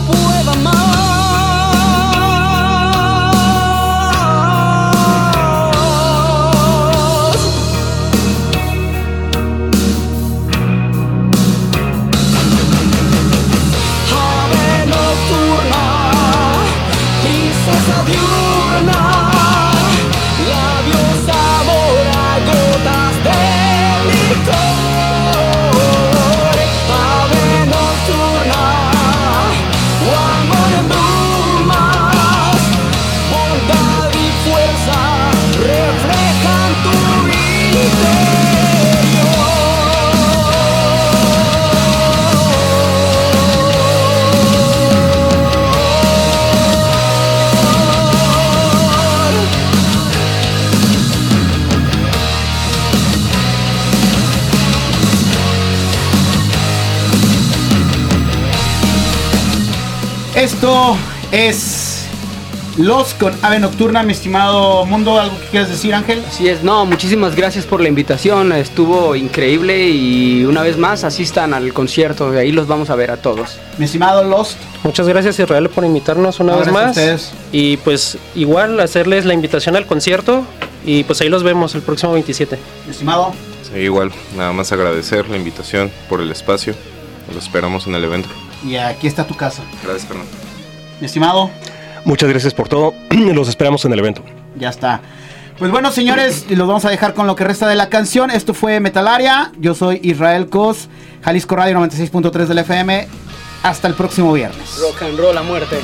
[60.62, 60.96] Esto
[61.32, 62.06] es
[62.78, 65.20] Los con Ave Nocturna, mi estimado Mundo.
[65.20, 66.24] ¿Algo que quieras decir, Ángel?
[66.28, 71.56] Así es, no, muchísimas gracias por la invitación, estuvo increíble y una vez más asistan
[71.56, 73.58] al concierto, de ahí los vamos a ver a todos.
[73.80, 74.60] Mi estimado Lost.
[74.84, 76.98] Muchas gracias Israel por invitarnos una No, vez gracias a más.
[77.22, 77.32] ustedes.
[77.52, 80.46] Y pues igual hacerles la invitación al concierto
[80.86, 82.60] y pues ahí los vemos el próximo 27.
[82.86, 83.34] Mi estimado.
[83.64, 86.76] Sí, igual, nada más agradecer la invitación por el espacio.
[87.34, 88.30] Los esperamos en el evento.
[88.64, 89.64] Y aquí está tu casa.
[89.84, 90.28] Gracias, carnal.
[91.02, 91.50] Mi estimado.
[92.06, 92.94] Muchas gracias por todo.
[93.10, 94.24] Los esperamos en el evento.
[94.56, 95.02] Ya está.
[95.58, 98.32] Pues bueno, señores, los vamos a dejar con lo que resta de la canción.
[98.32, 99.52] Esto fue Metalaria.
[99.60, 100.90] Yo soy Israel Cos,
[101.22, 103.08] Jalisco Radio 96.3 del FM.
[103.62, 104.80] Hasta el próximo viernes.
[104.82, 105.78] Rock and roll a muerte.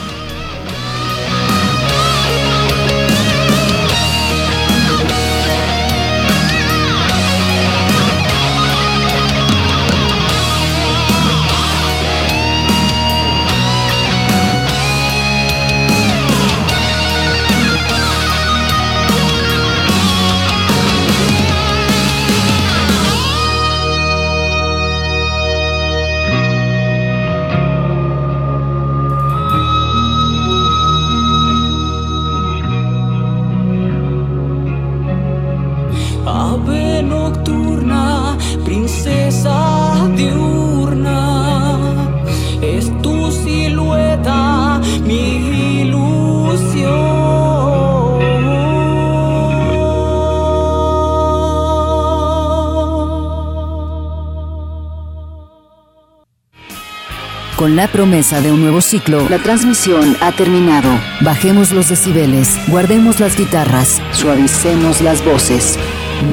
[57.78, 60.90] La promesa de un nuevo ciclo, la transmisión ha terminado.
[61.22, 65.78] Bajemos los decibeles, guardemos las guitarras, suavicemos las voces.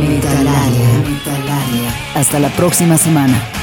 [0.01, 0.89] Metalaria.
[2.15, 3.54] Hasta la próxima semana.